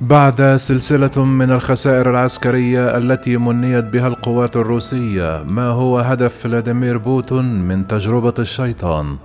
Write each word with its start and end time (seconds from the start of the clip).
بعد 0.00 0.56
سلسلة 0.56 1.24
من 1.24 1.50
الخسائر 1.50 2.10
العسكرية 2.10 2.96
التي 2.96 3.36
منيت 3.36 3.84
بها 3.84 4.08
القوات 4.08 4.56
الروسية، 4.56 5.42
ما 5.42 5.68
هو 5.68 5.98
هدف 5.98 6.34
فلاديمير 6.34 6.98
بوتون 6.98 7.44
من 7.44 7.86
تجربة 7.86 8.34
الشيطان؟ 8.38 9.16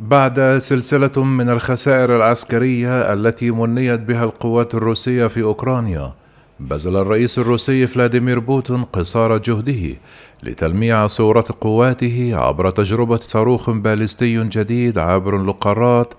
بعد 0.00 0.58
سلسلة 0.58 1.24
من 1.24 1.48
الخسائر 1.48 2.16
العسكرية 2.16 3.12
التي 3.12 3.50
منيت 3.50 4.00
بها 4.00 4.24
القوات 4.24 4.74
الروسية 4.74 5.26
في 5.26 5.42
أوكرانيا، 5.42 6.12
بذل 6.60 6.96
الرئيس 6.96 7.38
الروسي 7.38 7.86
فلاديمير 7.86 8.38
بوتين 8.38 8.84
قصارى 8.84 9.38
جهده 9.38 9.96
لتلميع 10.42 11.06
صورة 11.06 11.44
قواته 11.60 12.30
عبر 12.34 12.70
تجربة 12.70 13.18
صاروخ 13.22 13.70
باليستي 13.70 14.44
جديد 14.44 14.98
عابر 14.98 15.42
للقارات 15.42 16.14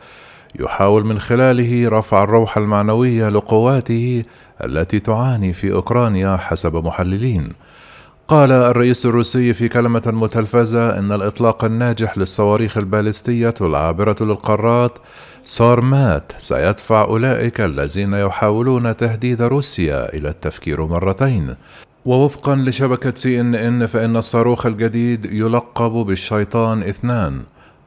يحاول 0.59 1.05
من 1.05 1.20
خلاله 1.20 1.89
رفع 1.89 2.23
الروح 2.23 2.57
المعنوية 2.57 3.29
لقواته 3.29 4.23
التي 4.63 4.99
تعاني 4.99 5.53
في 5.53 5.71
أوكرانيا 5.71 6.37
حسب 6.37 6.75
محللين. 6.75 7.49
قال 8.29 8.51
الرئيس 8.51 9.05
الروسي 9.05 9.53
في 9.53 9.69
كلمة 9.69 10.01
متلفزة 10.05 10.99
إن 10.99 11.11
الإطلاق 11.11 11.65
الناجح 11.65 12.17
للصواريخ 12.17 12.77
البالستية 12.77 13.53
العابرة 13.61 14.15
للقارات 14.21 14.91
صارمات 15.41 16.31
سيدفع 16.37 17.03
أولئك 17.03 17.61
الذين 17.61 18.13
يحاولون 18.13 18.97
تهديد 18.97 19.41
روسيا 19.41 20.13
إلى 20.13 20.29
التفكير 20.29 20.85
مرتين. 20.85 21.55
ووفقا 22.05 22.55
لشبكة 22.55 23.13
سي 23.15 23.41
إن 23.41 23.55
إن 23.55 23.85
فإن 23.85 24.17
الصاروخ 24.17 24.65
الجديد 24.65 25.26
يلقب 25.26 25.91
بالشيطان 25.91 26.84
اثنان 26.84 27.41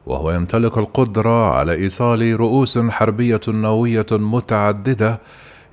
وهو 0.05 0.31
يمتلك 0.31 0.77
القدرة 0.77 1.53
على 1.53 1.73
إيصال 1.75 2.39
رؤوس 2.39 2.79
حربية 2.79 3.41
نووية 3.47 4.05
متعددة 4.11 5.19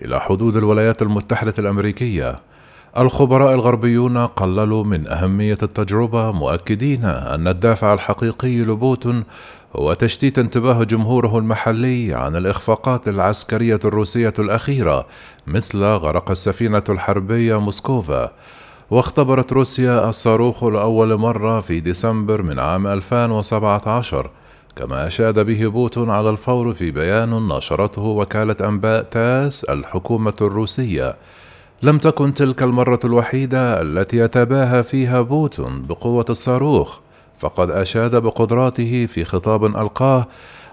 إلى 0.03 0.21
حدود 0.21 0.57
الولايات 0.57 1.03
المتحدة 1.03 1.55
الأمريكية. 1.59 2.50
الخبراء 2.99 3.55
الغربيون 3.55 4.27
قللوا 4.27 4.85
من 4.85 5.09
أهمية 5.09 5.59
التجربة 5.63 6.33
مؤكدين 6.33 7.05
أن 7.05 7.49
الدافع 7.49 7.93
الحقيقي 7.95 8.59
لبوتون 8.59 9.25
هو 9.77 9.93
تشتيت 9.93 10.39
انتباه 10.39 10.85
جمهوره 10.85 11.39
المحلي 11.39 12.15
عن 12.15 12.37
الإخفاقات 12.37 13.09
العسكرية 13.09 13.81
الروسية 13.85 14.33
الأخيرة 14.39 15.07
مثل 15.47 15.85
غرق 15.85 16.31
السفينة 16.31 16.83
الحربية 16.89 17.61
موسكفا. 17.61 18.33
واختبرت 18.91 19.53
روسيا 19.53 20.09
الصاروخ 20.09 20.65
لأول 20.65 21.19
مرة 21.19 21.61
في 21.61 21.81
ديسمبر 21.81 22.43
من 22.43 22.59
عام 22.59 22.87
2017 22.87 24.31
كما 24.77 25.07
أشاد 25.07 25.39
به 25.39 25.67
بوتين 25.67 26.11
على 26.11 26.31
الفور 26.31 26.75
في 26.75 26.91
بيان 26.91 27.49
نشرته 27.49 28.03
وكالة 28.03 28.57
أنباء 28.61 29.03
تاس 29.03 29.65
الحكومة 29.65 30.35
الروسية. 30.41 31.17
لم 31.83 31.99
تكن 31.99 32.35
تلك 32.35 32.63
المرة 32.63 33.01
الوحيدة 33.05 33.83
التي 33.83 34.17
يتباهى 34.17 34.83
فيها 34.83 35.21
بوتين 35.21 35.83
بقوة 35.83 36.25
الصاروخ، 36.31 36.99
فقد 37.39 37.71
أشاد 37.71 38.17
بقدراته 38.17 39.07
في 39.07 39.25
خطاب 39.25 39.65
ألقاه 39.65 40.27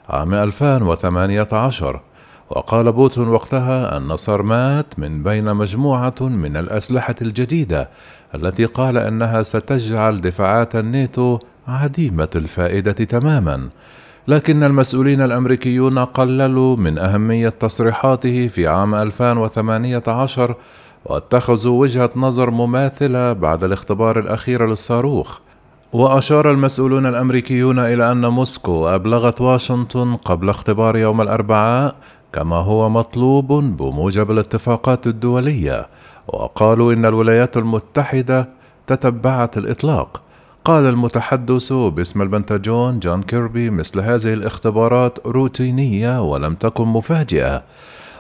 عام 0.10 0.34
2018 0.34 2.02
وقال 2.50 2.92
بوتون 2.92 3.28
وقتها 3.28 3.98
أن 3.98 4.16
صرمات 4.16 4.86
من 4.98 5.24
بين 5.24 5.54
مجموعة 5.54 6.16
من 6.22 6.58
الأسلحة 6.58 7.16
الجديدة 7.22 7.90
التي 8.36 8.66
قال 8.66 8.98
أنها 8.98 9.42
ستجعل 9.42 10.22
دفاعات 10.22 10.76
الناتو 10.76 11.40
عديمة 11.68 12.30
الفائدة 12.36 12.92
تماما 12.92 13.70
لكن 14.28 14.64
المسؤولين 14.64 15.22
الأمريكيون 15.22 16.00
قللوا 16.00 16.76
من 16.76 16.98
أهمية 16.98 17.50
تصريحاته 17.50 18.48
في 18.48 18.68
عام 18.68 18.96
2018 18.96 20.56
واتخذوا 21.10 21.80
وجهة 21.80 22.10
نظر 22.16 22.50
مماثلة 22.50 23.34
بعد 23.34 23.64
الاختبار 23.64 24.20
الأخير 24.20 24.66
للصاروخ. 24.70 25.40
وأشار 25.94 26.52
المسؤولون 26.52 27.06
الأمريكيون 27.06 27.80
إلى 27.80 28.12
أن 28.12 28.26
موسكو 28.26 28.88
أبلغت 28.88 29.42
واشنطن 29.42 30.16
قبل 30.16 30.50
اختبار 30.50 30.98
يوم 30.98 31.22
الأربعاء 31.22 31.96
كما 32.34 32.56
هو 32.56 32.90
مطلوب 32.90 33.48
بموجب 33.54 34.32
الاتفاقات 34.32 35.08
الدولية. 35.08 35.88
وقالوا 36.28 36.94
إن 36.94 37.06
الولايات 37.06 37.58
المتحدة 37.58 38.50
تتبعت 38.88 39.58
الإطلاق. 39.58 40.22
قال 40.66 40.86
المتحدث 40.86 41.74
باسم 41.74 42.22
البنتاجون 42.22 43.00
جون 43.00 43.24
كيربي 43.24 43.70
مثل 43.70 44.00
هذه 44.00 44.34
الاختبارات 44.34 45.28
روتينية 45.28 46.22
ولم 46.22 46.56
تكن 46.56 46.88
مفاجئة 46.88 47.64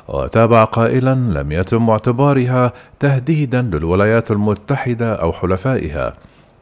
وتابع 0.07 0.63
قائلا 0.63 1.15
لم 1.15 1.51
يتم 1.51 1.89
اعتبارها 1.89 2.73
تهديدا 2.99 3.61
للولايات 3.61 4.31
المتحدة 4.31 5.13
أو 5.13 5.33
حلفائها. 5.33 6.13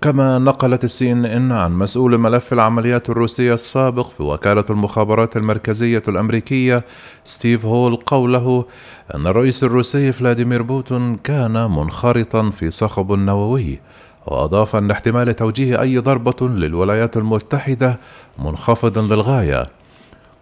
كما 0.02 0.40
نقلت 0.40 0.84
ال 0.84 1.12
CNN 1.12 1.52
عن 1.52 1.72
مسؤول 1.72 2.18
ملف 2.18 2.54
العمليات 2.54 3.10
الروسية 3.10 3.54
السابق 3.54 4.08
في 4.08 4.24
وكالة 4.24 4.64
المخابرات 4.70 5.38
المركزية 5.38 6.04
الأمريكية 6.08 6.84
ستيف 7.24 7.66
هول 7.66 7.96
قوله 7.96 8.66
أن 9.16 9.28
الرئيس 9.28 9.64
الروسي 9.64 10.12
فلاديمير 10.12 10.62
بوتين 10.62 11.16
كان 11.16 11.72
منخرطا 11.72 12.50
في 12.50 12.72
صخب 12.72 13.12
نووي 13.12 13.80
وأضاف 14.28 14.76
أن 14.76 14.92
احتمال 14.92 15.36
توجيه 15.36 15.82
أي 15.82 15.98
ضربة 15.98 16.48
للولايات 16.48 17.18
المتحدة 17.18 18.00
منخفض 18.40 19.00
للغاية. 19.00 19.68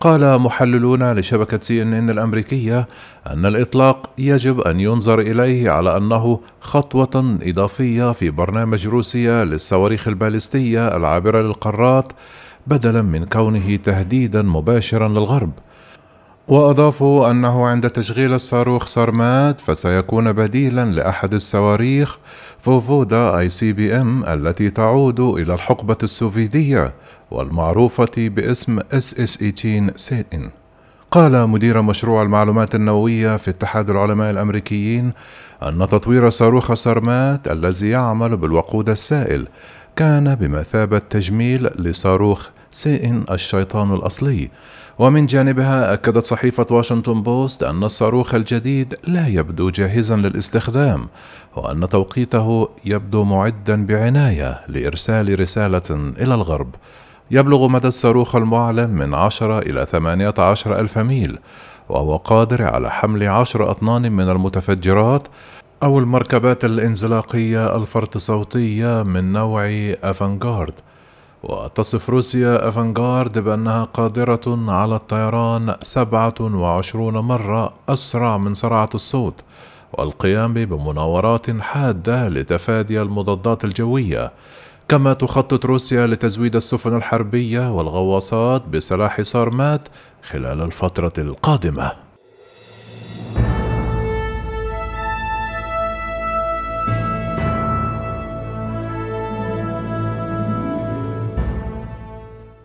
قال 0.04 0.40
محللون 0.40 1.14
لشبكة 1.14 1.58
CNN 1.62 2.10
الأمريكية 2.10 2.88
أن 3.28 3.46
الإطلاق 3.46 4.10
يجب 4.18 4.62
أن 4.62 4.80
ينظر 4.80 5.20
إليه 5.20 5.70
على 5.70 5.98
أنه 5.98 6.40
خطوة 6.62 7.38
إضافية 7.42 8.12
في 8.12 8.30
برنامج 8.30 8.88
روسيا 8.88 9.46
للصواريخ 9.46 10.08
البالستية 10.08 10.96
العابرة 10.96 11.42
للقارات 11.42 12.14
بدلا 12.68 13.02
من 13.02 13.26
كونه 13.26 13.76
تهديدا 13.76 14.42
مباشرا 14.42 15.08
للغرب. 15.08 15.52
وأضافوا 16.48 17.32
أنه 17.32 17.66
عند 17.66 17.90
تشغيل 17.90 18.34
الصاروخ 18.34 18.86
سارمات 18.88 19.62
فسيكون 19.62 20.32
بديلا 20.34 20.86
لأحد 20.86 21.34
الصواريخ 21.34 22.18
فوفودا 22.62 23.38
أي 23.40 23.50
سي 23.50 23.74
بي 23.74 23.96
إم 24.02 24.24
التي 24.24 24.70
تعود 24.70 25.20
إلى 25.20 25.54
الحقبة 25.54 25.98
السوفيتية 26.04 26.94
والمعروفة 27.32 28.12
باسم 28.18 28.80
SS 28.92 29.38
18 29.38 29.94
Satan 29.96 30.50
قال 31.12 31.50
مدير 31.50 31.82
مشروع 31.82 32.22
المعلومات 32.22 32.76
النووية 32.76 33.36
في 33.38 33.50
اتحاد 33.50 33.90
العلماء 33.90 34.32
الأمريكيين 34.32 35.12
أن 35.64 35.88
تطوير 35.88 36.30
صاروخ 36.30 36.74
سارمات 36.74 37.48
الذي 37.48 37.90
يعمل 37.90 38.38
بالوقود 38.38 38.90
السائل 38.90 39.48
كان 39.96 40.36
بمثابة 40.36 41.00
تجميل 41.00 41.70
لصاروخ 41.76 42.50
سيئن 42.74 43.24
الشيطان 43.32 43.94
الأصلي. 43.94 44.50
ومن 45.00 45.26
جانبها 45.26 45.94
أكدت 45.94 46.26
صحيفة 46.26 46.66
واشنطن 46.72 47.24
بوست 47.24 47.64
أن 47.64 47.84
الصاروخ 47.84 48.36
الجديد 48.36 48.96
لا 49.08 49.28
يبدو 49.28 49.70
جاهزا 49.70 50.16
للاستخدام 50.16 51.08
وأن 51.56 51.90
توقيته 51.90 52.70
يبدو 52.86 53.24
معدا 53.24 53.86
بعناية 53.86 54.62
لإرسال 54.68 55.40
رسالة 55.40 55.82
إلى 55.92 56.34
الغرب. 56.34 56.76
يبلغ 57.32 57.68
مدى 57.68 57.88
الصاروخ 57.88 58.36
المعلن 58.36 58.90
من 58.90 59.14
10 59.14 59.60
إلى 59.60 59.86
18 59.86 60.80
ألف 60.80 60.98
ميل 60.98 61.40
وهو 61.90 62.18
قادر 62.18 62.64
على 62.64 62.92
حمل 62.92 63.24
عشر 63.28 63.72
أطنان 63.72 64.12
من 64.12 64.30
المتفجرات 64.30 65.28
أو 65.84 66.00
المركبات 66.00 66.66
الإنزلاقية 66.66 67.76
الفرط 67.76 68.18
صوتية 68.18 69.04
من 69.04 69.34
نوع 69.34 69.66
أفانغارد. 70.04 70.74
وتصف 71.44 72.10
روسيا 72.10 72.68
أفانغارد 72.68 73.40
بأنها 73.40 73.84
قادرة 73.84 74.72
على 74.72 74.96
الطيران 74.96 75.76
27 75.82 77.14
مرة 77.18 77.74
أسرع 77.90 78.38
من 78.38 78.54
سرعة 78.54 78.90
الصوت 78.96 79.34
والقيام 79.94 80.54
بمناورات 80.54 81.62
حادة 81.62 82.30
لتفادي 82.30 83.02
المضادات 83.02 83.64
الجوية. 83.64 84.32
كما 84.90 85.14
تخطط 85.14 85.66
روسيا 85.66 86.08
لتزويد 86.08 86.56
السفن 86.56 86.96
الحربية 86.96 87.72
والغواصات 87.72 88.68
بسلاح 88.68 89.22
صارمات 89.22 89.82
خلال 90.30 90.62
الفترة 90.62 91.14
القادمة. 91.18 92.13